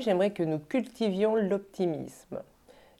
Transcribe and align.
J'aimerais 0.00 0.32
que 0.32 0.42
nous 0.42 0.58
cultivions 0.58 1.34
l'optimisme. 1.36 2.40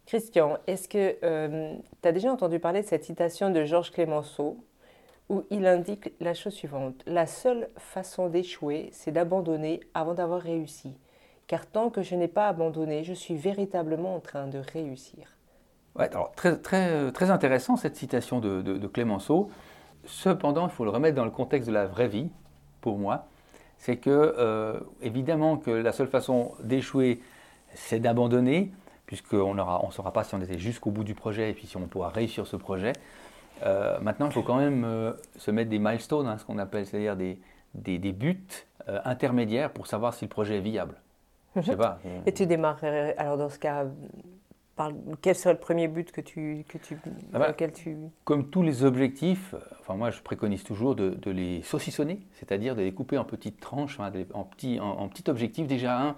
Christian, 0.06 0.58
est-ce 0.66 0.88
que 0.88 1.16
euh, 1.22 1.74
tu 2.02 2.08
as 2.08 2.12
déjà 2.12 2.32
entendu 2.32 2.58
parler 2.58 2.82
de 2.82 2.86
cette 2.86 3.04
citation 3.04 3.50
de 3.50 3.64
Georges 3.64 3.90
Clémenceau 3.90 4.56
où 5.28 5.44
il 5.50 5.66
indique 5.66 6.12
la 6.20 6.32
chose 6.32 6.54
suivante 6.54 7.02
La 7.06 7.26
seule 7.26 7.68
façon 7.76 8.28
d'échouer, 8.28 8.88
c'est 8.92 9.12
d'abandonner 9.12 9.80
avant 9.92 10.14
d'avoir 10.14 10.40
réussi. 10.40 10.96
Car 11.46 11.66
tant 11.66 11.90
que 11.90 12.02
je 12.02 12.14
n'ai 12.14 12.28
pas 12.28 12.48
abandonné, 12.48 13.04
je 13.04 13.12
suis 13.12 13.36
véritablement 13.36 14.14
en 14.14 14.20
train 14.20 14.46
de 14.46 14.58
réussir. 14.72 15.36
Ouais, 15.96 16.08
très, 16.36 16.56
très, 16.56 17.12
très 17.12 17.30
intéressant 17.30 17.76
cette 17.76 17.96
citation 17.96 18.40
de, 18.40 18.86
Clémenceau. 18.86 19.50
Cependant, 20.04 20.68
il 20.68 20.70
faut 20.70 20.84
le 20.84 20.90
remettre 20.90 21.16
dans 21.16 21.24
le 21.24 21.30
contexte 21.30 21.68
de 21.68 21.74
la 21.74 21.86
vraie 21.86 22.08
vie, 22.08 22.30
pour 22.80 22.98
moi. 22.98 23.26
C'est 23.78 23.96
que, 23.96 24.10
euh, 24.10 24.80
évidemment, 25.02 25.56
que 25.56 25.70
la 25.70 25.92
seule 25.92 26.08
façon 26.08 26.52
d'échouer, 26.62 27.20
c'est 27.74 28.00
d'abandonner, 28.00 28.72
puisqu'on 29.06 29.54
ne 29.54 29.62
on 29.62 29.90
saura 29.90 30.12
pas 30.12 30.24
si 30.24 30.34
on 30.34 30.40
était 30.40 30.58
jusqu'au 30.58 30.90
bout 30.90 31.04
du 31.04 31.14
projet 31.14 31.50
et 31.50 31.52
puis 31.52 31.66
si 31.66 31.76
on 31.76 31.86
pourra 31.86 32.08
réussir 32.08 32.46
ce 32.46 32.56
projet. 32.56 32.92
Euh, 33.64 33.98
maintenant, 34.00 34.26
il 34.26 34.32
faut 34.32 34.42
quand 34.42 34.56
même 34.56 34.84
euh, 34.84 35.12
se 35.36 35.50
mettre 35.50 35.70
des 35.70 35.78
milestones, 35.78 36.26
hein, 36.26 36.38
ce 36.38 36.44
qu'on 36.44 36.58
appelle, 36.58 36.86
c'est-à-dire 36.86 37.16
des, 37.16 37.38
des, 37.74 38.12
buts 38.12 38.46
intermédiaires 39.04 39.70
pour 39.70 39.86
savoir 39.86 40.14
si 40.14 40.24
le 40.24 40.28
projet 40.30 40.56
est 40.56 40.62
viable. 40.62 40.94
Je 41.56 41.62
sais 41.62 41.76
pas. 41.76 41.98
Et 42.26 42.32
tu 42.32 42.46
démarres, 42.46 42.82
alors 43.16 43.36
dans 43.36 43.50
ce 43.50 43.58
cas, 43.58 43.84
quel 45.20 45.34
serait 45.34 45.54
le 45.54 45.60
premier 45.60 45.88
but 45.88 46.12
que 46.12 46.20
tu, 46.20 46.64
que 46.68 46.78
tu, 46.78 46.98
ah 47.32 47.38
bah, 47.38 47.52
tu... 47.52 47.96
Comme 48.24 48.50
tous 48.50 48.62
les 48.62 48.84
objectifs, 48.84 49.54
enfin 49.80 49.94
moi 49.94 50.10
je 50.10 50.20
préconise 50.22 50.62
toujours 50.62 50.94
de, 50.94 51.10
de 51.10 51.30
les 51.30 51.62
saucissonner, 51.62 52.20
c'est-à-dire 52.34 52.76
de 52.76 52.82
les 52.82 52.92
couper 52.92 53.18
en 53.18 53.24
petites 53.24 53.60
tranches, 53.60 53.98
hein, 54.00 54.12
en, 54.34 54.44
petits, 54.44 54.78
en, 54.80 55.08
petits 55.08 55.28
objectifs. 55.28 55.66
Déjà 55.66 56.00
un, 56.00 56.16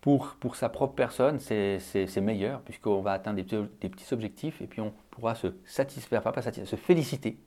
pour, 0.00 0.36
pour 0.40 0.56
sa 0.56 0.68
propre 0.68 0.94
personne, 0.94 1.38
c'est 1.38 2.20
meilleur, 2.20 2.60
puisqu'on 2.62 3.00
va 3.00 3.12
atteindre 3.12 3.42
des, 3.42 3.58
des, 3.80 3.88
petits 3.88 4.12
objectifs 4.12 4.60
et 4.60 4.66
puis 4.66 4.80
on 4.80 4.92
pourra 5.10 5.34
se 5.34 5.48
satisfaire, 5.64 6.22
pas, 6.22 6.32
pas 6.32 6.42
satisfaire, 6.42 6.68
se 6.68 6.76
féliciter 6.76 7.38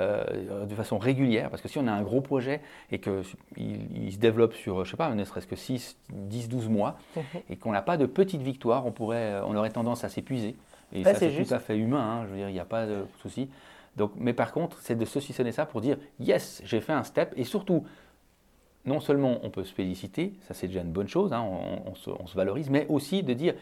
euh, 0.00 0.64
de 0.66 0.74
façon 0.74 0.98
régulière, 0.98 1.50
parce 1.50 1.62
que 1.62 1.68
si 1.68 1.78
on 1.78 1.86
a 1.86 1.92
un 1.92 2.02
gros 2.02 2.20
projet 2.20 2.60
et 2.90 2.98
qu'il 2.98 3.22
il 3.56 4.12
se 4.12 4.18
développe 4.18 4.54
sur, 4.54 4.84
je 4.84 4.90
sais 4.90 4.96
pas, 4.96 5.14
ne 5.14 5.24
serait-ce 5.24 5.46
que 5.46 5.56
6, 5.56 5.96
10, 6.10 6.48
12 6.48 6.68
mois, 6.68 6.98
mhm. 7.16 7.22
et 7.50 7.56
qu'on 7.56 7.72
n'a 7.72 7.82
pas 7.82 7.96
de 7.96 8.06
petites 8.06 8.42
victoires, 8.42 8.86
on, 8.86 8.92
pourrait, 8.92 9.40
on 9.46 9.54
aurait 9.54 9.70
tendance 9.70 10.04
à 10.04 10.08
s'épuiser. 10.08 10.56
Et 10.92 11.04
ça, 11.04 11.14
c'est 11.14 11.44
tout 11.44 11.54
à 11.54 11.58
fait 11.58 11.76
humain, 11.76 12.00
hein, 12.00 12.24
je 12.24 12.30
veux 12.30 12.36
dire, 12.36 12.48
il 12.48 12.52
n'y 12.52 12.60
a 12.60 12.64
pas 12.64 12.86
de 12.86 13.04
souci. 13.20 13.48
Donc, 13.96 14.12
mais 14.16 14.32
par 14.32 14.52
contre, 14.52 14.78
c'est 14.80 14.96
de 14.96 15.04
saucissonner 15.04 15.52
ça 15.52 15.66
pour 15.66 15.80
dire, 15.80 15.98
yes, 16.18 16.62
j'ai 16.64 16.80
fait 16.80 16.92
un 16.92 17.04
step, 17.04 17.32
et 17.36 17.44
surtout, 17.44 17.84
non 18.86 19.00
seulement 19.00 19.38
on 19.42 19.50
peut 19.50 19.64
se 19.64 19.74
féliciter, 19.74 20.32
ça 20.48 20.54
c'est 20.54 20.68
déjà 20.68 20.80
une 20.80 20.92
bonne 20.92 21.08
chose, 21.08 21.32
hein, 21.32 21.42
on, 21.42 21.94
se, 21.94 22.10
on, 22.10 22.26
se, 22.26 22.36
valorise, 22.36 22.70
mais 22.70 22.86
aussi 22.88 23.22
de 23.22 23.34
dire, 23.34 23.54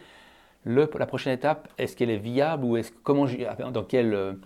le, 0.63 0.89
la 0.97 1.05
prochaine 1.05 1.33
étape, 1.33 1.67
est-ce 1.77 1.95
qu'elle 1.95 2.09
est 2.09 2.17
viable 2.17 2.63
ou 2.63 2.77
est-ce 2.77 2.91
comment 3.03 3.25
dans 3.71 3.83
quelle, 3.83 4.37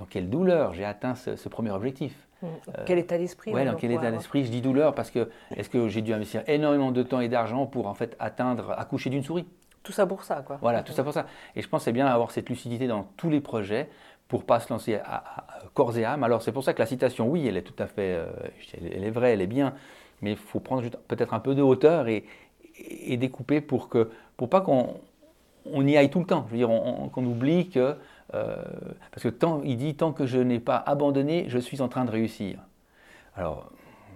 dans 0.00 0.06
quelle 0.06 0.30
douleur 0.30 0.72
j'ai 0.72 0.84
atteint 0.84 1.14
ce, 1.14 1.48
premier 1.48 1.70
objectif 1.70 2.26
mmh. 2.42 2.46
quel 2.86 2.98
état 2.98 3.18
d'esprit 3.18 3.52
Oui, 3.54 3.64
dans 3.66 3.74
quel 3.74 3.92
état 3.92 4.10
d'esprit 4.10 4.44
Je 4.44 4.50
dis 4.50 4.62
douleur 4.62 4.94
parce 4.94 5.10
que 5.10 5.30
est-ce 5.54 5.68
que 5.68 5.88
j'ai 5.88 6.00
dû 6.00 6.12
investir 6.14 6.42
énormément 6.46 6.90
de 6.90 7.02
temps 7.02 7.20
et 7.20 7.28
d'argent 7.28 7.66
pour 7.66 7.86
en 7.86 7.94
fait 7.94 8.16
atteindre, 8.18 8.72
accoucher 8.78 9.10
d'une 9.10 9.22
souris? 9.22 9.46
Tout 9.82 9.92
ça 9.92 10.06
pour 10.06 10.24
ça, 10.24 10.42
quoi. 10.42 10.58
Voilà, 10.60 10.82
tout 10.82 10.92
ça 10.92 11.04
pour 11.04 11.12
ça. 11.12 11.26
Et 11.54 11.62
je 11.62 11.68
pense 11.68 11.82
que 11.82 11.84
c'est 11.84 11.92
bien 11.92 12.06
d'avoir 12.06 12.30
cette 12.30 12.48
lucidité 12.48 12.86
dans 12.86 13.04
tous 13.16 13.30
les 13.30 13.40
projets 13.40 13.88
pour 14.28 14.44
pas 14.44 14.60
se 14.60 14.72
lancer 14.72 14.94
à, 14.94 15.46
corps 15.74 15.96
et 15.98 16.04
âme. 16.04 16.24
Alors 16.24 16.40
c'est 16.40 16.52
pour 16.52 16.64
ça 16.64 16.72
que 16.72 16.78
la 16.78 16.86
citation, 16.86 17.28
oui, 17.28 17.46
elle 17.46 17.58
est 17.58 17.62
tout 17.62 17.82
à 17.82 17.86
fait, 17.86 18.14
euh, 18.14 18.26
elle 18.80 19.04
est 19.04 19.10
vraie, 19.10 19.32
elle 19.34 19.42
est 19.42 19.46
bien, 19.46 19.74
mais 20.22 20.32
il 20.32 20.36
faut 20.36 20.60
prendre 20.60 20.82
peut-être 21.08 21.34
un 21.34 21.40
peu 21.40 21.54
de 21.54 21.62
hauteur 21.62 22.08
et, 22.08 22.24
et 22.78 23.18
découper 23.18 23.60
pour 23.60 23.90
que, 23.90 24.10
pour 24.36 24.48
pas 24.48 24.62
qu'on 24.62 25.00
on 25.66 25.86
y 25.86 25.96
aille 25.96 26.10
tout 26.10 26.20
le 26.20 26.26
temps. 26.26 26.46
Je 26.48 26.52
veux 26.52 26.58
dire, 26.58 26.68
qu'on 27.12 27.24
oublie 27.24 27.68
que. 27.68 27.96
Euh, 28.34 28.56
parce 29.10 29.22
que 29.22 29.28
tant, 29.28 29.62
il 29.64 29.76
dit 29.76 29.94
tant 29.94 30.12
que 30.12 30.26
je 30.26 30.38
n'ai 30.38 30.60
pas 30.60 30.76
abandonné, 30.76 31.46
je 31.48 31.58
suis 31.58 31.80
en 31.80 31.88
train 31.88 32.04
de 32.04 32.10
réussir. 32.10 32.58
Alors, 33.34 33.70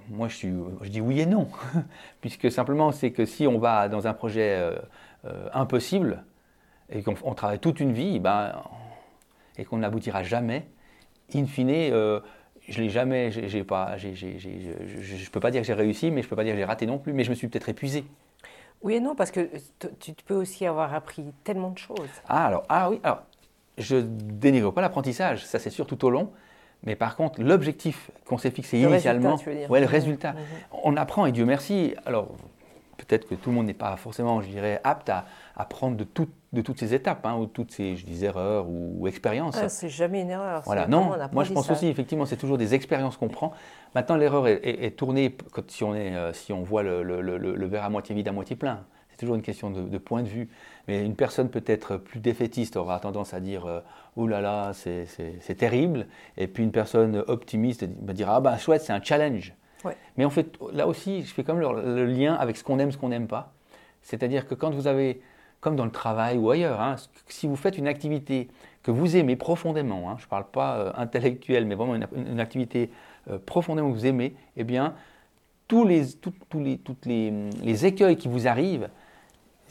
moi, 0.09 0.29
je, 0.29 0.37
suis, 0.37 0.53
je 0.83 0.89
dis 0.89 1.01
oui 1.01 1.21
et 1.21 1.27
non. 1.27 1.49
Puisque 2.21 2.51
simplement, 2.51 2.93
c'est 2.93 3.11
que 3.11 3.25
si 3.25 3.47
on 3.47 3.59
va 3.59 3.89
dans 3.89 4.07
un 4.07 4.15
projet 4.15 4.57
euh, 4.57 4.77
euh, 5.25 5.49
impossible 5.53 6.25
et 6.91 7.03
qu'on 7.03 7.35
travaille 7.35 7.59
toute 7.59 7.81
une 7.81 7.93
vie, 7.93 8.21
ben, 8.21 8.53
et 9.57 9.65
qu'on 9.65 9.79
n'aboutira 9.79 10.23
jamais, 10.23 10.67
in 11.35 11.47
fine, 11.47 11.71
je 12.69 12.81
l'ai 12.81 12.89
jamais, 12.89 13.31
j'ai 13.31 13.65
pas, 13.65 13.97
je 13.97 14.09
ne 14.09 15.31
peux 15.31 15.41
pas 15.41 15.51
dire 15.51 15.63
que 15.63 15.67
j'ai 15.67 15.75
réussi, 15.75 16.11
mais 16.11 16.23
je 16.23 16.27
ne 16.27 16.31
peux 16.31 16.37
pas 16.37 16.45
dire 16.45 16.53
que 16.53 16.59
j'ai 16.59 16.65
raté 16.65 16.87
non 16.87 16.99
plus, 16.99 17.13
mais 17.13 17.25
je 17.25 17.31
me 17.31 17.35
suis 17.35 17.49
peut-être 17.49 17.69
épuisé. 17.69 18.05
Oui 18.83 18.95
et 18.95 19.01
non, 19.01 19.15
parce 19.15 19.31
que 19.31 19.49
tu 19.99 20.13
peux 20.27 20.35
aussi 20.35 20.67
avoir 20.67 20.93
appris 20.93 21.25
tellement 21.43 21.71
de 21.71 21.79
choses. 21.79 22.11
Ah, 22.29 22.47
alors, 22.47 22.65
ah 22.69 22.91
oui, 22.91 23.01
alors, 23.03 23.23
je 23.79 23.97
dénigre 23.97 24.73
pas 24.73 24.81
l'apprentissage, 24.81 25.45
ça 25.45 25.59
c'est 25.59 25.71
sûr 25.71 25.87
tout 25.87 26.05
au 26.05 26.11
long. 26.11 26.31
Mais 26.85 26.97
par 26.97 27.17
contre, 27.17 27.43
l'objectif 27.43 28.11
qu'on 28.27 28.37
s'est 28.37 28.51
fixé 28.51 28.79
initialement, 28.79 29.37
ouais, 29.71 29.81
le 29.81 29.87
résultat, 29.87 30.33
mhm. 30.33 30.39
on 30.85 30.97
apprend 30.97 31.27
et 31.27 31.33
Dieu 31.33 31.47
merci. 31.47 31.95
Alors, 32.05 32.29
peut-être 32.97 33.27
que 33.29 33.35
tout 33.35 33.51
le 33.51 33.57
monde 33.57 33.67
n'est 33.67 33.75
pas 33.75 33.97
forcément, 33.97 34.41
je 34.41 34.49
dirais, 34.49 34.81
apte 34.85 35.09
à, 35.09 35.25
apprendre 35.57 35.97
de, 35.97 36.07
de 36.53 36.61
toutes 36.61 36.79
ces 36.79 36.95
étapes, 36.95 37.25
hein, 37.27 37.37
ou 37.37 37.47
toutes 37.47 37.73
ces 37.73 37.97
je 37.97 38.05
dis, 38.05 38.25
erreurs 38.25 38.67
ou, 38.69 39.07
expériences. 39.07 39.57
Ah, 39.57 39.69
c'est 39.69 39.89
jamais 39.89 40.23
une 40.23 40.31
erreur. 40.31 40.63
Voilà, 40.65 40.87
non, 40.87 41.13
moi 41.33 41.45
je 41.45 41.53
pense 41.53 41.71
aussi, 41.71 41.87
effectivement, 41.87 42.27
c'est 42.27 42.37
toujours 42.37 42.59
des 42.59 42.75
expériences 42.75 43.17
qu'on 43.17 43.29
prend. 43.29 43.53
Maintenant, 43.95 44.17
l'erreur 44.17 44.47
est, 44.49 44.97
tournée 44.97 45.37
quand, 45.53 45.71
si, 45.71 45.85
on 45.85 45.95
est, 45.95 46.15
euh, 46.15 46.33
si 46.33 46.53
on 46.53 46.63
voit 46.63 46.83
le, 46.83 47.03
le, 47.03 47.21
le, 47.21 47.67
verre 47.67 47.85
à 47.85 47.91
moitié 47.91 48.15
vide, 48.15 48.29
à 48.29 48.33
moitié 48.33 48.57
plein. 48.57 48.85
C'est 49.15 49.21
toujours 49.21 49.37
une 49.37 49.43
question 49.43 49.71
de, 49.71 49.99
point 49.99 50.25
de 50.25 50.29
vue. 50.29 50.49
Mais 50.89 51.05
une 51.05 51.15
personne 51.15 51.49
peut-être 51.49 51.99
plus 51.99 52.19
défaitiste 52.19 52.77
aura 52.77 52.99
tendance 52.99 53.33
à 53.33 53.39
dire 53.39 53.65
euh, 53.65 53.79
Oh 54.17 54.27
là 54.27 54.41
là, 54.41 54.73
c'est 54.73 55.55
terrible. 55.57 56.09
Et 56.37 56.49
puis 56.49 56.65
une 56.65 56.73
personne 56.73 57.23
optimiste 57.29 57.87
va 58.03 58.13
dire 58.13 58.29
Ah 58.29 58.41
ben 58.41 58.59
chouette, 58.59 58.83
c'est 58.83 58.93
un 58.93 59.03
challenge. 59.03 59.55
Mais 60.17 60.25
en 60.25 60.31
fait, 60.31 60.59
là 60.73 60.89
aussi, 60.89 61.23
je 61.23 61.33
fais 61.33 61.45
comme 61.45 61.61
le, 61.61 62.07
lien 62.07 62.35
avec 62.35 62.57
ce 62.57 62.65
qu'on 62.65 62.79
aime, 62.81 62.91
ce 62.91 62.99
qu'on 62.99 63.11
n'aime 63.11 63.29
pas. 63.29 63.53
C'est-à-dire 64.03 64.49
que 64.49 64.55
quand 64.55 64.71
vous 64.71 64.89
avez 64.89 65.21
comme 65.61 65.77
dans 65.77 65.85
le 65.85 65.93
travail 65.93 66.37
ou 66.37 66.51
ailleurs, 66.51 66.81
hein, 66.81 66.97
si 67.29 67.47
vous 67.47 67.57
faites 67.57 67.79
une 67.79 67.87
activité 67.87 68.49
que 68.83 68.91
vous 68.91 69.17
aimez 69.17 69.37
profondément, 69.37 70.11
hein, 70.11 70.17
je 70.19 70.25
ne 70.25 70.29
parle 70.29 70.47
pas 70.47 70.77
euh, 70.77 70.93
intellectuel, 70.97 71.67
mais 71.67 71.75
vraiment 71.75 71.95
une, 71.95 72.41
activité 72.41 72.91
euh, 73.31 73.39
profondément 73.39 73.91
que 73.91 73.95
vous 73.95 74.07
aimez, 74.07 74.35
eh 74.57 74.65
bien, 74.65 74.95
tous 75.67 75.87
les, 75.87 76.03
les, 76.55 76.79
toutes 76.79 77.07
les, 77.07 77.87
écueils 77.87 78.17
qui 78.17 78.29
vous 78.29 78.47
arrivent, 78.47 78.91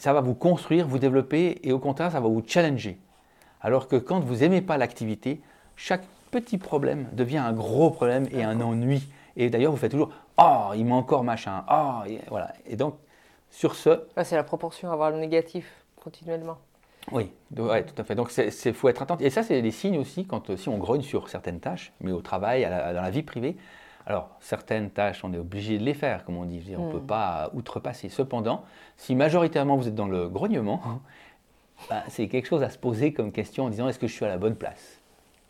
ça 0.04 0.12
va 0.12 0.20
vous 0.20 0.34
construire, 0.34 0.86
vous 0.86 0.98
développer, 0.98 1.60
et 1.62 1.72
au 1.72 1.78
contraire, 1.78 2.12
ça 2.12 2.20
va 2.20 2.28
vous 2.28 2.42
challenger. 2.46 2.98
Alors 3.62 3.88
que 3.88 3.96
quand 3.96 4.20
vous 4.20 4.36
n'aimez 4.36 4.60
pas 4.60 4.76
l'activité, 4.76 5.40
chaque 5.76 6.04
petit 6.30 6.58
problème 6.58 7.08
devient 7.14 7.38
un 7.38 7.54
gros 7.54 7.90
problème 7.90 8.26
et 8.30 8.44
un 8.44 8.60
ennui. 8.60 9.08
Et 9.38 9.48
d'ailleurs, 9.48 9.72
vous 9.72 9.78
faites 9.78 9.92
toujours 9.92 10.10
«Oh, 10.38 10.72
il 10.76 10.84
m'a 10.84 10.96
encore 10.96 11.24
machin. 11.24 11.64
Oh, 11.70 12.02
voilà. 12.28 12.52
Et 12.66 12.76
donc, 12.76 12.96
sur 13.50 13.74
ce... 13.74 14.02
c'est 14.24 14.36
la 14.36 14.44
proportion 14.44 14.92
avoir 14.92 15.10
le 15.10 15.16
négatif 15.16 15.72
continuellement. 15.96 16.58
Oui, 17.10 17.30
ouais, 17.56 17.86
tout 17.86 17.94
à 17.96 18.04
fait. 18.04 18.14
Donc, 18.14 18.30
il 18.36 18.74
faut 18.74 18.90
être 18.90 19.00
attentif. 19.00 19.26
Et 19.26 19.30
ça, 19.30 19.42
c'est 19.42 19.62
des 19.62 19.70
signes 19.70 19.96
aussi 19.96 20.26
quand 20.26 20.54
si 20.54 20.68
on 20.68 20.76
grogne 20.76 21.00
sur 21.00 21.30
certaines 21.30 21.60
tâches, 21.60 21.94
mais 22.02 22.12
au 22.12 22.20
travail, 22.20 22.64
dans 22.64 23.00
la 23.00 23.10
vie 23.10 23.22
privée. 23.22 23.56
Alors, 24.06 24.30
certaines 24.40 24.90
tâches, 24.90 25.24
on 25.24 25.32
est 25.32 25.38
obligé 25.38 25.78
de 25.78 25.84
les 25.84 25.94
faire, 25.94 26.24
comme 26.24 26.36
on 26.36 26.44
dit. 26.44 26.62
on 26.76 26.86
ne 26.86 26.92
peut 26.92 26.98
hmm. 26.98 27.06
pas 27.06 27.50
outrepasser. 27.54 28.08
Cependant, 28.08 28.64
si 28.96 29.14
majoritairement 29.14 29.76
vous 29.76 29.88
êtes 29.88 29.94
dans 29.94 30.08
le 30.08 30.28
grognement, 30.28 30.80
bah, 31.88 32.02
c'est 32.08 32.28
quelque 32.28 32.46
chose 32.46 32.62
à 32.62 32.70
se 32.70 32.78
poser 32.78 33.12
comme 33.12 33.32
question 33.32 33.64
en 33.64 33.70
disant 33.70 33.88
est-ce 33.88 33.98
que 33.98 34.06
je 34.06 34.12
suis 34.12 34.24
à 34.24 34.28
la 34.28 34.38
bonne 34.38 34.56
place? 34.56 35.00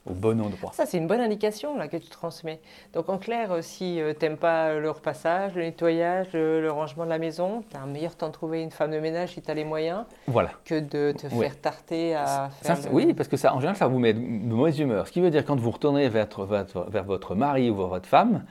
Au 0.07 0.13
bon 0.13 0.41
endroit. 0.41 0.73
Ça, 0.75 0.87
c'est 0.87 0.99
une 0.99 1.07
bonne 1.07 1.21
indication 1.21 1.77
là, 1.77 1.89
que 1.89 1.97
tu 1.97 2.09
transmets. 2.09 2.61
Donc, 2.93 3.09
en 3.09 3.19
clair, 3.19 3.53
euh, 3.53 3.63
si 3.63 4.01
euh, 4.01 4.13
tu 4.19 4.25
n'aimes 4.25 4.37
pas 4.37 4.75
le 4.75 4.91
repassage, 4.91 5.55
le 5.55 5.63
nettoyage, 5.63 6.29
le, 6.33 6.71
rangement 6.71 7.05
de 7.05 7.11
la 7.11 7.19
maison, 7.19 7.63
tu 7.71 7.77
as 7.77 7.81
un 7.81 7.87
meilleur 7.87 8.17
temps 8.17 8.29
de 8.29 8.33
trouver 8.33 8.63
une 8.63 8.71
femme 8.71 8.91
de 8.91 8.99
ménage 8.99 9.35
si 9.35 9.43
tu 9.43 9.51
as 9.51 9.55
les 9.55 9.65
moyens 9.65 10.05
voilà. 10.27 10.51
que 10.65 10.79
de 10.81 11.13
te 11.13 11.29
faire 11.29 11.61
tarter 11.61 12.15
à 12.15 12.51
faire. 12.63 12.77
Oui, 12.93 13.15
parce 13.15 13.29
que 13.29 13.37
ça, 13.37 13.55
en 13.55 13.61
général, 13.61 13.77
ça 13.77 13.87
vous 13.87 13.99
met 13.99 14.13
de 14.13 14.21
mauvaise 14.21 14.79
humeur. 14.79 15.07
Ce 15.07 15.13
qui 15.13 15.21
veut 15.21 15.31
dire 15.31 15.45
quand 15.45 15.59
vous 15.59 15.71
retournez 15.71 16.09
vers, 16.09 16.29
votre, 16.37 16.91
vers 16.91 17.05
votre 17.05 17.35
mari 17.35 17.71
ou 17.71 17.77
votre 17.77 18.07
femme, 18.07 18.45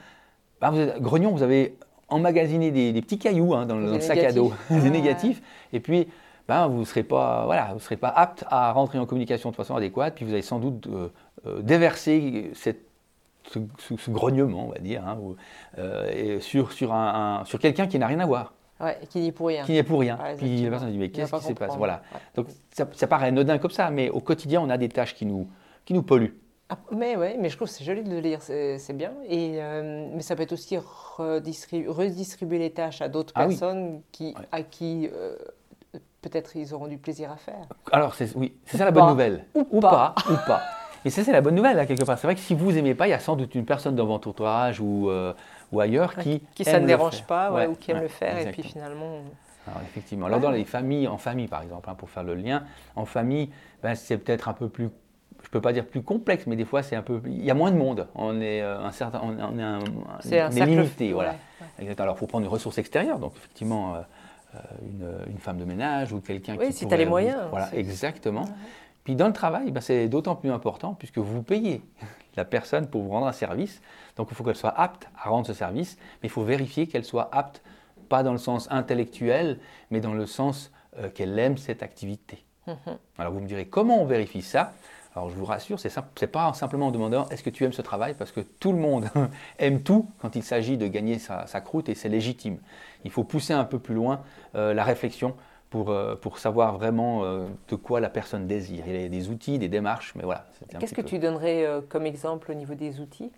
bah, 0.60 0.70
vous 0.70 0.80
êtes 0.80 1.00
grognon, 1.00 1.30
vous 1.30 1.42
avez 1.42 1.76
emmagasiné 2.08 2.70
des, 2.70 3.00
petits 3.02 3.18
cailloux 3.18 3.54
hein, 3.54 3.66
dans, 3.66 3.76
le 3.76 4.00
sac 4.00 4.18
à 4.18 4.32
dos, 4.32 4.52
des 4.70 4.90
négatifs, 4.90 5.42
et 5.72 5.80
puis 5.80 6.08
ben, 6.46 6.66
vous 6.68 6.80
ne 6.80 6.84
serez, 6.84 7.02
pas, 7.02 7.44
voilà, 7.46 7.70
vous 7.72 7.80
serez 7.80 7.96
pas 7.96 8.08
apte 8.08 8.44
à 8.48 8.72
rentrer 8.72 8.98
en 8.98 9.06
communication 9.06 9.50
de 9.50 9.56
façon 9.56 9.74
adéquate, 9.76 10.14
puis 10.14 10.24
vous 10.24 10.32
allez 10.32 10.42
sans 10.42 10.58
doute 10.58 10.86
euh, 10.86 11.08
euh, 11.33 11.33
déverser 11.62 12.50
cette, 12.54 12.84
ce, 13.48 14.10
grognement, 14.10 14.66
on 14.66 14.70
va 14.70 14.78
dire, 14.78 15.06
hein, 15.06 15.18
euh, 15.78 16.40
sur, 16.40 16.72
sur, 16.72 16.92
un, 16.92 17.44
sur 17.44 17.58
quelqu'un 17.58 17.86
qui 17.86 17.98
n'a 17.98 18.06
rien 18.06 18.20
à 18.20 18.26
voir. 18.26 18.54
Ouais, 18.80 18.98
qui 19.08 19.20
n'est 19.20 19.32
pour 19.32 19.48
rien. 19.48 19.64
Qui 19.64 19.72
n'est 19.72 19.82
pour 19.82 20.00
rien. 20.00 20.18
puis 20.36 20.62
la 20.62 20.70
personne 20.70 20.90
dit 20.90 20.98
Mais 20.98 21.10
qu'est-ce 21.10 21.34
qui 21.34 21.42
se 21.42 21.52
passe 21.52 21.76
voilà. 21.76 22.02
Donc 22.34 22.48
ça, 22.72 22.88
ça, 22.92 23.06
paraît 23.06 23.28
anodin 23.28 23.58
comme 23.58 23.70
ça, 23.70 23.90
mais 23.90 24.10
au 24.10 24.20
quotidien, 24.20 24.60
on 24.60 24.68
a 24.68 24.76
des 24.76 24.88
tâches 24.88 25.14
qui 25.14 25.26
nous, 25.26 25.48
qui 25.84 25.94
nous 25.94 26.02
polluent. 26.02 26.34
Ah, 26.70 26.78
mais 26.90 27.14
ouais, 27.14 27.36
mais 27.38 27.50
je 27.50 27.56
trouve 27.56 27.68
que 27.68 27.74
c'est 27.74 27.84
joli 27.84 28.02
de 28.02 28.10
le 28.10 28.20
lire, 28.20 28.40
c'est 28.42 28.96
bien. 28.96 29.12
Et, 29.28 29.60
mais 30.12 30.22
ça 30.22 30.34
peut 30.34 30.42
être 30.42 30.52
aussi 30.52 30.76
redistribuer, 30.78 32.58
les 32.58 32.70
tâches 32.70 33.00
à 33.00 33.08
d'autres 33.08 33.32
ah 33.36 33.46
personnes 33.46 34.00
qui, 34.10 34.34
à 34.50 34.62
qui 34.62 35.08
peut-être 36.20 36.56
ils 36.56 36.74
auront 36.74 36.88
du 36.88 36.98
plaisir 36.98 37.30
à 37.30 37.36
faire. 37.36 37.66
Alors, 37.92 38.14
oui, 38.34 38.54
c'est 38.64 38.78
ça 38.78 38.86
la 38.86 38.90
bonne 38.90 39.08
nouvelle. 39.08 39.44
Ou, 39.54 39.80
pas. 39.80 40.14
Ou 40.28 40.34
pas. 40.46 40.62
Et 41.04 41.10
ça, 41.10 41.22
c'est 41.22 41.32
la 41.32 41.40
bonne 41.40 41.54
nouvelle, 41.54 41.76
là, 41.76 41.86
quelque 41.86 42.04
part. 42.04 42.18
C'est 42.18 42.26
vrai 42.26 42.34
que 42.34 42.40
si 42.40 42.54
vous 42.54 42.72
n'aimez 42.72 42.94
pas, 42.94 43.06
il 43.06 43.10
y 43.10 43.14
a 43.14 43.18
sans 43.18 43.36
doute 43.36 43.54
une 43.54 43.66
personne 43.66 43.94
dans 43.94 44.06
votre 44.06 44.28
entourage 44.28 44.80
ou, 44.80 45.10
euh, 45.10 45.32
ou 45.72 45.80
ailleurs 45.80 46.16
qui. 46.16 46.40
Qui 46.54 46.64
ça 46.64 46.80
ne 46.80 46.86
dérange 46.86 47.22
pas 47.24 47.68
ou 47.68 47.74
qui 47.74 47.90
aime 47.90 48.00
le 48.00 48.08
faire. 48.08 48.38
Et 48.38 48.50
puis 48.50 48.62
finalement. 48.62 49.20
Alors, 49.66 49.80
effectivement. 49.82 50.26
Alors, 50.26 50.40
dans 50.40 50.50
les 50.50 50.64
familles, 50.64 51.08
en 51.08 51.18
famille, 51.18 51.48
par 51.48 51.62
exemple, 51.62 51.88
hein, 51.90 51.94
pour 51.94 52.10
faire 52.10 52.24
le 52.24 52.34
lien, 52.34 52.64
en 52.96 53.04
famille, 53.04 53.50
ben, 53.82 53.94
c'est 53.94 54.18
peut-être 54.18 54.48
un 54.48 54.54
peu 54.54 54.68
plus 54.68 54.90
je 55.42 55.50
peux 55.50 55.60
pas 55.60 55.74
dire 55.74 55.84
plus 55.84 56.02
complexe, 56.02 56.46
mais 56.46 56.56
des 56.56 56.64
fois 56.64 56.82
c'est 56.82 56.96
un 56.96 57.02
peu, 57.02 57.20
il 57.26 57.44
y 57.44 57.50
a 57.50 57.54
moins 57.54 57.70
de 57.70 57.76
monde. 57.76 58.08
On 58.14 58.40
est 58.40 58.62
euh, 58.62 58.80
un 58.80 58.90
certain, 58.90 59.20
on, 59.22 59.58
est, 59.58 59.62
un, 59.62 59.78
un 59.78 60.64
limité, 60.64 61.12
voilà. 61.12 61.36
Alors, 61.98 62.16
il 62.16 62.18
faut 62.18 62.26
prendre 62.26 62.46
une 62.46 62.50
ressource 62.50 62.78
extérieure, 62.78 63.18
donc 63.18 63.34
effectivement, 63.36 63.94
euh, 63.94 65.18
une, 65.28 65.38
femme 65.38 65.58
de 65.58 65.64
ménage 65.64 66.12
ou 66.12 66.20
quelqu'un 66.20 66.56
oui, 66.58 66.68
qui. 66.68 66.72
si 66.72 66.88
tu 66.88 66.94
as 66.94 66.96
les 66.96 67.06
moyens. 67.06 67.42
Voilà, 67.50 67.68
exactement. 67.74 68.46
Puis 69.04 69.16
dans 69.16 69.26
le 69.26 69.32
travail, 69.32 69.70
ben, 69.70 69.80
c'est 69.80 70.08
d'autant 70.08 70.34
plus 70.34 70.50
important 70.50 70.94
puisque 70.94 71.18
vous 71.18 71.42
payez 71.42 71.82
la 72.36 72.44
personne 72.44 72.88
pour 72.88 73.02
vous 73.02 73.10
rendre 73.10 73.26
un 73.26 73.32
service. 73.32 73.80
Donc 74.16 74.28
il 74.30 74.34
faut 74.34 74.42
qu'elle 74.42 74.56
soit 74.56 74.78
apte 74.78 75.08
à 75.16 75.28
rendre 75.28 75.46
ce 75.46 75.52
service, 75.52 75.96
mais 76.22 76.28
il 76.28 76.30
faut 76.30 76.42
vérifier 76.42 76.86
qu'elle 76.86 77.04
soit 77.04 77.28
apte, 77.32 77.62
pas 78.08 78.22
dans 78.22 78.32
le 78.32 78.38
sens 78.38 78.66
intellectuel, 78.70 79.58
mais 79.90 80.00
dans 80.00 80.14
le 80.14 80.26
sens 80.26 80.72
euh, 80.98 81.10
qu'elle 81.10 81.38
aime 81.38 81.58
cette 81.58 81.82
activité. 81.82 82.44
Mhm. 82.66 82.98
Alors 83.18 83.32
vous 83.32 83.40
me 83.40 83.46
direz, 83.46 83.66
comment 83.66 84.00
on 84.00 84.06
vérifie 84.06 84.42
ça? 84.42 84.72
Alors 85.14 85.30
je 85.30 85.36
vous 85.36 85.44
rassure, 85.44 85.78
ce 85.78 85.88
n'est 85.88 86.26
pas 86.26 86.52
simplement 86.54 86.88
en 86.88 86.90
demandant 86.90 87.28
est-ce 87.28 87.44
que 87.44 87.50
tu 87.50 87.64
aimes 87.64 87.72
ce 87.72 87.82
travail, 87.82 88.14
parce 88.14 88.32
que 88.32 88.40
tout 88.40 88.72
le 88.72 88.78
monde 88.78 89.08
aime 89.58 89.82
tout 89.82 90.08
quand 90.18 90.34
il 90.34 90.42
s'agit 90.42 90.76
de 90.76 90.88
gagner 90.88 91.18
sa, 91.18 91.46
croûte 91.60 91.88
et 91.88 91.94
c'est 91.94 92.08
légitime. 92.08 92.58
Il 93.04 93.10
faut 93.10 93.22
pousser 93.22 93.52
un 93.52 93.64
peu 93.64 93.78
plus 93.78 93.94
loin 93.94 94.22
euh, 94.56 94.74
la 94.74 94.82
réflexion 94.82 95.36
pour, 95.70 95.90
euh, 95.90 96.14
pour 96.14 96.38
savoir 96.38 96.76
vraiment 96.76 97.24
euh, 97.24 97.46
de 97.68 97.76
quoi 97.76 98.00
la 98.00 98.08
personne 98.08 98.46
désire. 98.46 98.84
Il 98.86 99.00
y 99.00 99.04
a 99.04 99.08
des 99.08 99.28
outils, 99.28 99.58
des 99.58 99.68
démarches, 99.68 100.14
mais 100.14 100.24
voilà. 100.24 100.46
Qu'est-ce 100.78 100.94
que 100.94 101.00
tu 101.00 101.18
donnerais 101.18 101.66
comme 101.88 102.06
exemple 102.06 102.50
au 102.50 102.54
niveau 102.54 102.74
des 102.74 103.00
outils? 103.00 103.30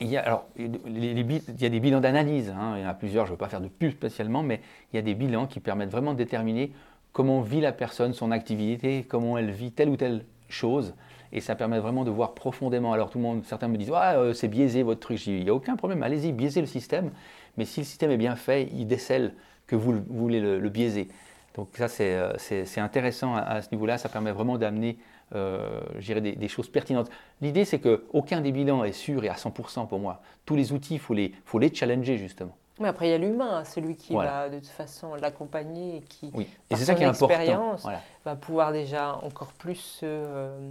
Il 0.00 0.08
y, 0.08 0.18
a, 0.18 0.22
alors, 0.22 0.44
il 0.58 0.66
y 0.66 1.64
a 1.64 1.68
des 1.70 1.80
bilans 1.80 2.02
d'analyse, 2.02 2.50
hein. 2.50 2.74
il 2.76 2.82
y 2.82 2.84
en 2.84 2.88
a 2.88 2.94
plusieurs, 2.94 3.24
je 3.24 3.30
ne 3.30 3.34
veux 3.34 3.38
pas 3.38 3.48
faire 3.48 3.62
de 3.62 3.68
plus 3.68 3.92
spécialement, 3.92 4.42
mais 4.42 4.60
il 4.92 4.96
y 4.96 4.98
a 4.98 5.02
des 5.02 5.14
bilans 5.14 5.46
qui 5.46 5.58
permettent 5.58 5.90
vraiment 5.90 6.12
de 6.12 6.18
déterminer 6.18 6.70
comment 7.12 7.40
vit 7.40 7.62
la 7.62 7.72
personne, 7.72 8.12
son 8.12 8.30
activité, 8.30 9.06
comment 9.08 9.38
elle 9.38 9.50
vit 9.50 9.72
telle 9.72 9.88
ou 9.88 9.96
telle 9.96 10.26
chose. 10.48 10.94
Et 11.32 11.40
ça 11.40 11.54
permet 11.54 11.78
vraiment 11.78 12.04
de 12.04 12.10
voir 12.10 12.34
profondément. 12.34 12.92
Alors 12.92 13.08
tout 13.08 13.16
le 13.16 13.24
monde, 13.24 13.42
certains 13.46 13.68
me 13.68 13.78
disent, 13.78 13.90
ah, 13.94 14.16
c'est 14.34 14.48
biaisé 14.48 14.82
votre 14.82 15.00
truc. 15.00 15.26
Il 15.26 15.42
n'y 15.42 15.48
a 15.48 15.54
aucun 15.54 15.76
problème, 15.76 16.02
allez-y, 16.02 16.32
biaisez 16.32 16.60
le 16.60 16.66
système. 16.66 17.10
Mais 17.56 17.64
si 17.64 17.80
le 17.80 17.86
système 17.86 18.10
est 18.10 18.18
bien 18.18 18.36
fait, 18.36 18.68
il 18.72 18.86
décèle 18.86 19.32
que 19.66 19.76
vous, 19.76 19.94
voulez 20.08 20.40
le, 20.40 20.68
biaiser. 20.68 21.08
Donc 21.56 21.70
ça, 21.74 21.88
c'est 21.88 22.14
euh, 22.14 22.64
intéressant 22.76 23.34
à, 23.34 23.62
ce 23.62 23.70
niveau-là. 23.72 23.98
Ça 23.98 24.08
permet 24.08 24.30
vraiment 24.30 24.58
d'amener 24.58 24.98
euh, 25.34 25.80
des, 26.06 26.32
des, 26.32 26.48
choses 26.48 26.68
pertinentes. 26.68 27.10
L'idée, 27.40 27.64
c'est 27.64 27.80
qu'aucun 27.80 28.40
des 28.40 28.52
bilans 28.52 28.84
est 28.84 28.92
sûr 28.92 29.24
et 29.24 29.28
à 29.28 29.34
100% 29.34 29.88
pour 29.88 29.98
moi. 29.98 30.20
Tous 30.44 30.54
les 30.54 30.72
outils, 30.72 30.94
il 30.94 31.00
faut 31.00 31.14
les, 31.14 31.32
faut 31.44 31.58
les 31.58 31.74
challenger 31.74 32.18
justement. 32.18 32.54
Mais 32.78 32.88
après, 32.88 33.08
il 33.08 33.10
y 33.10 33.14
a 33.14 33.18
l'humain, 33.18 33.64
celui 33.64 33.96
qui 33.96 34.14
va 34.14 34.50
de 34.50 34.58
toute 34.58 34.68
façon 34.68 35.14
l'accompagner 35.14 35.96
et 35.96 36.00
qui, 36.02 36.30
oui. 36.34 36.46
et 36.68 36.76
c'est 36.76 36.84
ça 36.84 36.94
qui 36.94 37.02
est 37.02 37.06
important. 37.06 37.76
va 38.24 38.36
pouvoir 38.36 38.72
déjà 38.72 39.14
encore 39.22 39.52
plus 39.52 40.00
euh, 40.02 40.68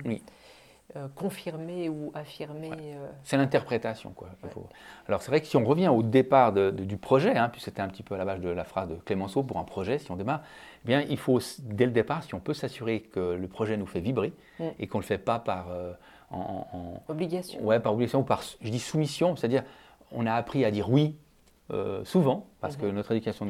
euh, 0.96 1.08
confirmer 1.16 1.90
ou 1.90 2.12
affirmer. 2.14 2.72
Euh, 2.72 3.08
c'est 3.24 3.38
l'interprétation. 3.38 4.12
quoi. 4.12 4.30
Alors 5.08 5.22
c'est 5.22 5.32
vrai 5.32 5.42
que 5.42 5.48
si 5.48 5.58
on 5.58 5.66
revient 5.66 5.88
au 5.88 6.04
départ 6.04 6.54
du 6.54 6.98
projet, 6.98 7.36
hein, 7.36 7.50
puis 7.50 7.62
c'était 7.62 7.82
un 7.82 7.88
petit 7.88 8.04
peu 8.04 8.16
à 8.16 8.18
la 8.18 8.26
base 8.26 8.40
de 8.40 8.50
la 8.50 8.64
phrase 8.64 8.90
de 8.90 8.96
Clémenceau 8.96 9.44
pour 9.44 9.58
un 9.58 9.64
projet, 9.64 9.98
si 10.00 10.12
on 10.12 10.16
démarre, 10.16 10.42
eh 10.84 10.88
bien 10.88 11.02
il 11.10 11.18
faut 11.18 11.40
dès 11.64 11.86
le 11.86 11.92
départ, 11.92 12.24
si 12.24 12.36
on 12.36 12.40
peut 12.40 12.54
s'assurer 12.54 13.02
que 13.02 13.36
le 13.36 13.48
projet 13.48 13.78
nous 13.78 13.88
fait 13.88 14.00
vibrer 14.00 14.34
mm. 14.60 14.64
et 14.80 14.88
qu'on 14.88 15.00
ne 15.00 15.04
le 15.04 15.08
fait 15.08 15.18
pas 15.18 15.40
par 15.40 15.68
en, 16.32 17.02
obligation. 17.08 17.64
Ouais, 17.64 17.80
par 17.80 17.94
obligation 17.94 18.20
ou 18.20 18.24
par, 18.24 18.42
je 18.62 18.70
dis 18.70 18.80
soumission, 18.80 19.36
c'est-à-dire 19.36 19.64
on 20.12 20.26
a 20.26 20.34
appris 20.34 20.66
à 20.66 20.72
dire 20.72 20.90
oui 20.90 21.16
euh, 21.74 22.04
souvent, 22.04 22.46
parce 22.62 22.78
que 22.78 22.86
mhm. 22.86 22.94
notre 22.94 23.12
éducation 23.12 23.48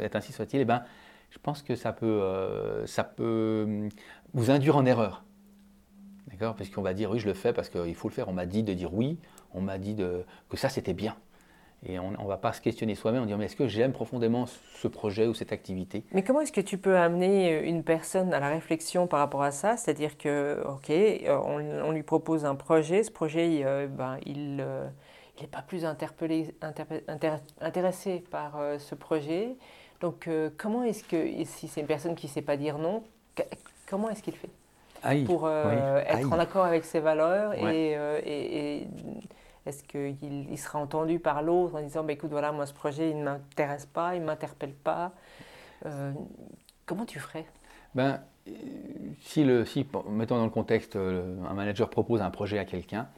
est 0.00 0.14
ainsi 0.14 0.32
soit-il, 0.32 0.60
eh 0.60 0.64
ben, 0.64 0.84
je 1.30 1.38
pense 1.38 1.62
que 1.62 1.74
ça 1.74 1.92
peut, 1.92 2.06
euh, 2.06 2.86
ça 2.86 3.02
peut 3.02 3.64
hum, 3.66 3.88
vous 4.32 4.50
induire 4.50 4.76
en 4.76 4.86
erreur. 4.86 5.24
Parce 6.38 6.70
qu'on 6.70 6.82
va 6.82 6.94
dire 6.94 7.10
oui, 7.10 7.18
je 7.18 7.26
le 7.26 7.34
fais 7.34 7.52
parce 7.52 7.68
qu'il 7.68 7.94
faut 7.94 8.08
le 8.08 8.14
faire. 8.14 8.28
On 8.28 8.32
m'a 8.32 8.46
dit 8.46 8.62
de 8.62 8.74
dire 8.74 8.92
oui, 8.94 9.18
on 9.54 9.60
m'a 9.60 9.78
dit 9.78 9.96
que 9.96 10.56
ça 10.56 10.68
c'était 10.68 10.94
bien. 10.94 11.16
Et 11.86 12.00
on 12.00 12.10
ne 12.10 12.26
va 12.26 12.38
pas 12.38 12.52
se 12.52 12.60
questionner 12.60 12.96
soi-même 12.96 13.22
en 13.22 13.26
disant 13.26 13.38
mais 13.38 13.44
est-ce 13.44 13.54
que 13.54 13.68
j'aime 13.68 13.92
profondément 13.92 14.46
ce 14.46 14.88
projet 14.88 15.26
ou 15.28 15.34
cette 15.34 15.52
activité? 15.52 16.02
Mais 16.12 16.24
comment 16.24 16.40
est-ce 16.40 16.50
que 16.50 16.60
tu 16.60 16.76
peux 16.76 16.96
amener 16.96 17.62
une 17.68 17.84
personne 17.84 18.34
à 18.34 18.40
la 18.40 18.48
réflexion 18.48 19.06
par 19.06 19.20
rapport 19.20 19.42
à 19.42 19.52
ça? 19.52 19.76
C'est-à-dire 19.76 20.18
que, 20.18 20.60
ok, 20.66 20.90
euh, 20.90 21.38
on, 21.84 21.92
lui 21.92 22.02
propose 22.02 22.44
un 22.44 22.56
projet, 22.56 23.04
ce 23.04 23.12
projet, 23.12 23.64
ben, 23.96 24.18
il 24.26 24.64
il 25.38 25.42
n'est 25.42 25.48
pas 25.48 25.62
plus 25.62 25.84
interpellé, 25.84 26.54
intéressé 27.60 28.24
par 28.30 28.56
euh, 28.56 28.78
ce 28.78 28.94
projet. 28.94 29.56
Donc, 30.00 30.26
euh, 30.26 30.50
comment 30.56 30.82
est-ce 30.82 31.04
que, 31.04 31.44
si 31.44 31.68
c'est 31.68 31.80
une 31.80 31.86
personne 31.86 32.14
qui 32.14 32.26
ne 32.26 32.32
sait 32.32 32.42
pas 32.42 32.56
dire 32.56 32.78
non, 32.78 33.04
comment 33.88 34.10
est-ce 34.10 34.22
qu'il 34.22 34.34
fait? 34.34 34.50
Pour 35.26 35.46
euh, 35.46 36.02
être 36.06 36.32
en 36.32 36.38
accord 36.38 36.64
avec 36.64 36.84
ses 36.84 37.00
valeurs 37.00 37.54
et, 37.54 38.86
est-ce 39.66 39.84
qu'il 39.84 40.16
il 40.22 40.58
sera 40.58 40.78
entendu 40.78 41.18
par 41.18 41.42
l'autre 41.42 41.74
en 41.74 41.82
disant 41.82 42.02
bah, 42.02 42.14
écoute, 42.14 42.30
voilà, 42.30 42.52
moi 42.52 42.64
ce 42.64 42.72
projet 42.72 43.10
il 43.10 43.18
ne 43.18 43.24
m'intéresse 43.24 43.84
pas, 43.84 44.14
il 44.14 44.22
ne 44.22 44.26
m'interpelle 44.26 44.72
pas. 44.72 45.12
Comment 46.86 47.04
tu 47.04 47.18
ferais? 47.18 47.44
Ben, 47.94 48.22
si, 49.20 49.44
le, 49.44 49.66
si, 49.66 49.86
mettons 50.08 50.38
dans 50.38 50.44
le 50.44 50.50
contexte, 50.50 50.96
un 50.96 51.52
manager 51.52 51.90
propose 51.90 52.22
un 52.22 52.30
projet 52.30 52.58
à 52.58 52.64
quelqu'un, 52.64 53.08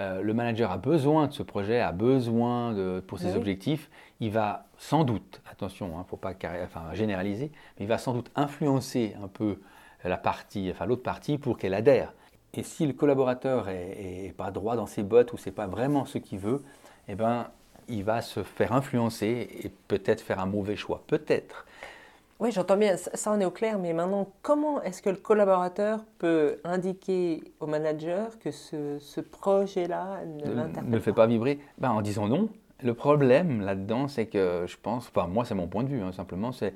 euh, 0.00 0.22
le 0.22 0.34
manager 0.34 0.72
a 0.72 0.78
besoin 0.78 1.28
de 1.28 1.32
ce 1.32 1.42
projet, 1.42 1.80
a 1.80 1.92
besoin 1.92 2.72
de, 2.72 3.02
pour 3.06 3.18
ses 3.18 3.36
objectifs, 3.36 3.88
il 4.18 4.32
va 4.32 4.66
sans 4.76 5.04
doute, 5.04 5.40
attention, 5.50 5.88
il 5.88 5.94
hein, 5.94 5.98
ne 5.98 6.04
faut 6.04 6.16
pas 6.16 6.32
enfin, 6.64 6.92
généraliser, 6.94 7.52
mais 7.78 7.84
il 7.84 7.88
va 7.88 7.98
sans 7.98 8.12
doute 8.12 8.30
influencer 8.34 9.14
un 9.22 9.28
peu 9.28 9.60
la 10.08 10.16
partie, 10.16 10.70
enfin 10.70 10.86
l'autre 10.86 11.02
partie 11.02 11.38
pour 11.38 11.58
qu'elle 11.58 11.74
adhère. 11.74 12.12
Et 12.56 12.62
si 12.62 12.86
le 12.86 12.92
collaborateur 12.92 13.68
est, 13.68 14.32
pas 14.36 14.50
droit 14.50 14.76
dans 14.76 14.86
ses 14.86 15.02
bottes 15.02 15.32
ou 15.32 15.36
c'est 15.36 15.50
pas 15.50 15.66
vraiment 15.66 16.04
ce 16.04 16.18
qu'il 16.18 16.38
veut, 16.38 16.62
eh 17.08 17.14
ben, 17.14 17.48
il 17.88 18.04
va 18.04 18.22
se 18.22 18.42
faire 18.42 18.72
influencer 18.72 19.48
et 19.62 19.70
peut-être 19.88 20.20
faire 20.20 20.38
un 20.38 20.46
mauvais 20.46 20.76
choix. 20.76 21.02
Peut-être. 21.06 21.66
Oui, 22.40 22.52
j'entends 22.52 22.76
bien, 22.76 22.96
ça 22.96 23.30
en 23.30 23.40
est 23.40 23.44
au 23.44 23.50
clair, 23.50 23.78
mais 23.78 23.92
maintenant, 23.92 24.28
comment 24.42 24.82
est-ce 24.82 25.02
que 25.02 25.10
le 25.10 25.16
collaborateur 25.16 26.04
peut 26.18 26.58
indiquer 26.64 27.42
au 27.60 27.66
manager 27.66 28.38
que 28.38 28.50
ce, 28.50 29.20
projet-là 29.20 30.20
ne, 30.24 30.82
ne 30.82 30.98
fait 30.98 31.12
pas 31.12 31.26
vibrer? 31.26 31.58
Ben, 31.78 31.90
En 31.90 32.02
disant 32.02 32.28
non. 32.28 32.48
Le 32.82 32.92
problème 32.92 33.62
là-dedans, 33.62 34.08
c'est 34.08 34.26
que 34.26 34.64
je 34.66 34.76
pense, 34.76 35.08
enfin 35.08 35.28
moi 35.28 35.44
c'est 35.44 35.54
mon 35.54 35.68
point 35.68 35.84
de 35.84 35.88
vue, 35.88 36.02
hein, 36.02 36.12
simplement, 36.12 36.52
c'est 36.52 36.74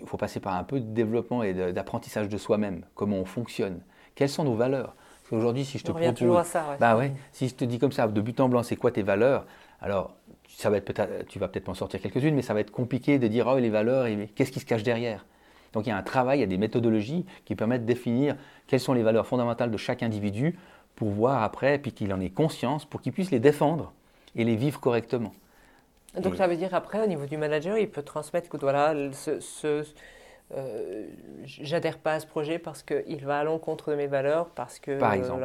il 0.00 0.06
faut 0.06 0.16
passer 0.16 0.40
par 0.40 0.54
un 0.54 0.64
peu 0.64 0.80
de 0.80 0.86
développement 0.86 1.42
et 1.42 1.54
d'apprentissage 1.72 2.28
de, 2.28 2.36
soi-même, 2.38 2.84
comment 2.94 3.16
on 3.16 3.24
fonctionne, 3.24 3.80
quelles 4.14 4.28
sont 4.28 4.44
nos 4.44 4.54
valeurs? 4.54 4.94
Parce 5.22 5.30
qu'aujourd'hui, 5.30 5.64
si 5.64 5.78
je 5.78 5.84
te 5.84 5.92
propose, 5.92 6.46
ça, 6.46 6.76
bah 6.80 6.96
ouais, 6.96 7.12
si 7.32 7.48
je 7.48 7.54
te 7.54 7.64
dis 7.64 7.78
comme 7.78 7.92
ça, 7.92 8.08
de 8.08 8.20
but 8.20 8.40
en 8.40 8.48
blanc, 8.48 8.62
c'est 8.62 8.76
quoi 8.76 8.90
tes 8.90 9.02
valeurs? 9.02 9.46
Alors, 9.80 10.14
ça 10.48 10.70
va 10.70 10.78
être 10.78 10.84
peut 10.84 10.94
tu 11.28 11.38
vas 11.38 11.48
peut-être 11.48 11.68
m'en 11.68 11.74
sortir 11.74 12.00
quelques-unes, 12.00 12.34
mais 12.34 12.42
ça 12.42 12.54
va 12.54 12.60
être 12.60 12.70
compliqué 12.70 13.18
de 13.18 13.28
dire 13.28 13.46
oh, 13.46 13.58
les 13.58 13.70
valeurs, 13.70 14.06
et 14.06 14.30
qu'est-ce 14.34 14.52
qui 14.52 14.60
se 14.60 14.66
cache 14.66 14.82
derrière? 14.82 15.26
Donc 15.72 15.86
il 15.86 15.90
y 15.90 15.92
a 15.92 15.96
un 15.96 16.02
travail, 16.02 16.38
il 16.38 16.40
y 16.40 16.44
a 16.44 16.48
des 16.48 16.56
méthodologies 16.58 17.26
qui 17.44 17.54
permettent 17.54 17.82
de 17.82 17.86
définir 17.86 18.36
quelles 18.66 18.80
sont 18.80 18.94
les 18.94 19.02
valeurs 19.02 19.26
fondamentales 19.26 19.70
de 19.70 19.76
chaque 19.76 20.02
individu 20.02 20.58
pour 20.96 21.10
voir 21.10 21.42
après, 21.42 21.78
puis 21.78 21.92
qu'il 21.92 22.12
en 22.12 22.20
ait 22.20 22.30
conscience, 22.30 22.84
pour 22.84 23.00
qu'il 23.00 23.12
puisse 23.12 23.30
les 23.30 23.38
défendre 23.38 23.92
et 24.34 24.44
les 24.44 24.56
vivre 24.56 24.80
correctement. 24.80 25.32
Donc 26.20 26.36
ça 26.36 26.46
veut 26.46 26.56
dire 26.56 26.74
après, 26.74 27.02
au 27.02 27.06
niveau 27.06 27.26
du 27.26 27.36
manager, 27.36 27.78
il 27.78 27.88
peut 27.88 28.02
transmettre 28.02 28.48
que 28.48 28.56
voilà, 28.56 28.94
ce, 29.12 29.84
euh, 30.56 31.06
j'adhère 31.44 31.98
pas 31.98 32.14
à 32.14 32.20
ce 32.20 32.26
projet 32.26 32.58
parce 32.58 32.82
qu'il 32.82 33.24
va 33.24 33.40
à 33.40 33.44
l'encontre 33.44 33.90
de 33.90 33.96
mes 33.96 34.06
valeurs, 34.06 34.48
parce 34.48 34.78
que... 34.78 34.98
Par 34.98 35.12
exemple. 35.12 35.44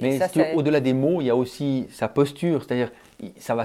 Mais 0.00 0.18
au-delà 0.54 0.80
des 0.80 0.92
mots, 0.92 1.20
il 1.20 1.26
y 1.26 1.30
a 1.30 1.36
aussi 1.36 1.86
sa 1.90 2.08
posture, 2.08 2.62
c'est-à-dire 2.62 2.90
ça 3.36 3.54
va, 3.54 3.64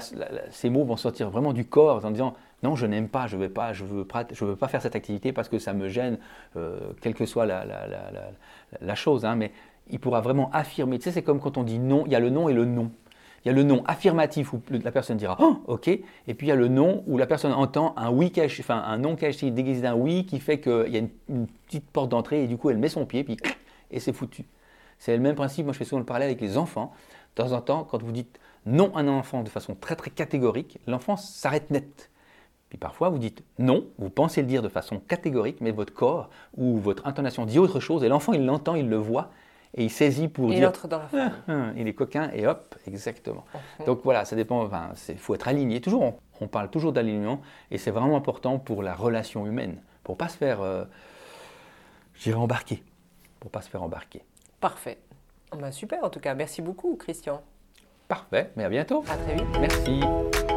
ces 0.51 0.69
mots 0.69 0.85
vont 0.85 0.97
sortir 0.97 1.29
vraiment 1.29 1.53
du 1.53 1.65
corps 1.65 2.05
en 2.05 2.11
disant 2.11 2.35
non, 2.63 2.75
je 2.75 2.85
n'aime 2.85 3.07
pas, 3.07 3.27
je 3.27 3.35
ne 3.35 3.43
veux 3.43 3.49
pas, 3.49 3.73
je 3.73 3.83
veux, 3.83 4.07
je 4.31 4.45
veux 4.45 4.55
pas 4.55 4.67
faire 4.67 4.81
cette 4.81 4.95
activité 4.95 5.31
parce 5.31 5.49
que 5.49 5.59
ça 5.59 5.73
me 5.73 5.89
gêne, 5.89 6.17
euh, 6.55 6.79
quelle 7.01 7.13
que 7.13 7.25
soit 7.25 7.45
la, 7.45 7.65
la, 7.65 7.87
la, 7.87 8.31
la 8.81 8.95
chose. 8.95 9.25
Hein, 9.25 9.35
mais 9.35 9.51
il 9.89 9.99
pourra 9.99 10.21
vraiment 10.21 10.49
affirmer. 10.51 10.97
Tu 10.97 11.03
sais, 11.05 11.11
c'est 11.11 11.21
comme 11.21 11.39
quand 11.39 11.57
on 11.57 11.63
dit 11.63 11.79
non, 11.79 12.03
il 12.05 12.11
y 12.11 12.15
a 12.15 12.19
le 12.19 12.29
non 12.29 12.49
et 12.49 12.53
le 12.53 12.65
non. 12.65 12.91
Il 13.47 13.51
y 13.51 13.53
a 13.53 13.55
le 13.55 13.63
non 13.63 13.81
affirmatif 13.85 14.51
où 14.51 14.61
la 14.69 14.91
personne 14.91 15.15
dira 15.15 15.37
oh, 15.39 15.61
ok, 15.67 15.87
et 15.87 16.03
puis 16.33 16.47
il 16.47 16.49
y 16.49 16.51
a 16.51 16.55
le 16.57 16.67
non 16.67 17.05
où 17.07 17.17
la 17.17 17.25
personne 17.25 17.53
entend 17.53 17.93
un 17.95 18.11
oui 18.11 18.29
caché, 18.29 18.61
enfin 18.61 18.83
un 18.85 18.97
non 18.97 19.15
caché 19.15 19.51
déguisé 19.51 19.83
d'un 19.83 19.95
oui 19.95 20.25
qui 20.25 20.41
fait 20.41 20.59
qu'il 20.59 20.89
y 20.89 20.97
a 20.97 20.99
une, 21.29 21.47
petite 21.65 21.89
porte 21.89 22.09
d'entrée 22.09 22.43
et 22.43 22.47
du 22.47 22.57
coup 22.57 22.71
elle 22.71 22.77
met 22.77 22.89
son 22.89 23.05
pied 23.05 23.23
puis 23.23 23.37
et 23.91 24.01
c'est 24.01 24.11
foutu. 24.11 24.43
C'est 24.99 25.15
le 25.15 25.23
même 25.23 25.35
principe. 25.35 25.63
Moi 25.63 25.71
je 25.71 25.77
fais 25.77 25.85
souvent 25.85 25.99
le 25.99 26.05
parallèle 26.05 26.27
avec 26.27 26.41
les 26.41 26.57
enfants. 26.57 26.91
De 27.37 27.41
temps 27.41 27.53
en 27.53 27.61
temps, 27.61 27.87
quand 27.89 28.03
vous 28.03 28.11
dites 28.11 28.37
non 28.65 28.93
à 28.93 28.99
un 28.99 29.07
enfant 29.07 29.43
de 29.43 29.49
façon 29.49 29.75
très 29.79 29.95
très 29.95 30.11
catégorique, 30.11 30.79
l'enfant 30.85 31.15
s'arrête 31.15 31.71
net. 31.71 32.09
Puis 32.67 32.77
parfois, 32.77 33.07
vous 33.07 33.17
dites 33.17 33.45
non, 33.59 33.85
vous 33.97 34.09
pensez 34.09 34.41
le 34.41 34.47
dire 34.47 34.61
de 34.61 34.67
façon 34.67 34.99
catégorique, 35.07 35.61
mais 35.61 35.71
votre 35.71 35.93
corps 35.93 36.29
ou 36.57 36.79
votre 36.79 37.07
intonation 37.07 37.45
dit 37.45 37.59
autre 37.59 37.79
chose, 37.79 38.03
et 38.03 38.09
l'enfant, 38.09 38.33
il 38.33 38.45
l'entend, 38.45 38.75
il 38.75 38.89
le 38.89 38.97
voit, 38.97 39.29
et 39.73 39.83
il 39.83 39.89
saisit 39.89 40.27
pour 40.27 40.51
il 40.51 40.59
dire... 40.59 40.69
entre 40.69 40.87
dans 40.87 40.99
la. 40.99 41.09
Ah, 41.13 41.31
ah, 41.47 41.65
il 41.75 41.87
est 41.87 41.93
coquin, 41.93 42.29
et 42.33 42.47
hop, 42.47 42.75
exactement. 42.87 43.45
Donc 43.85 44.01
voilà, 44.03 44.25
ça 44.25 44.35
dépend, 44.35 44.61
enfin, 44.63 44.91
il 45.09 45.17
faut 45.17 45.35
être 45.35 45.47
aligné. 45.47 45.81
Toujours, 45.81 46.03
on, 46.03 46.15
on 46.41 46.47
parle 46.47 46.69
toujours 46.69 46.93
d'alignement, 46.93 47.41
et 47.71 47.77
c'est 47.77 47.91
vraiment 47.91 48.17
important 48.17 48.59
pour 48.59 48.83
la 48.83 48.93
relation 48.93 49.45
humaine, 49.45 49.81
pour 50.03 50.17
pas 50.17 50.27
se 50.27 50.37
faire, 50.37 50.61
euh, 50.61 50.85
je 52.15 52.23
dirais, 52.23 52.39
embarquer. 52.39 52.83
Pour 53.39 53.51
pas 53.51 53.61
se 53.61 53.69
faire 53.69 53.83
embarquer. 53.83 54.23
Parfait. 54.59 54.97
Ah 55.51 55.57
bah, 55.57 55.71
super 55.71 56.03
en 56.03 56.09
tout 56.09 56.19
cas. 56.19 56.33
Merci 56.33 56.61
beaucoup, 56.61 56.95
Christian. 56.95 57.41
Parfait, 58.07 58.51
mais 58.55 58.63
à 58.63 58.69
bientôt. 58.69 59.03
À 59.07 59.15
très 59.17 59.35
vite. 59.35 59.45
Merci. 59.59 60.56